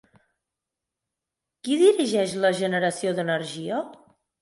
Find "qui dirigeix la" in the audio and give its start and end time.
1.63-2.55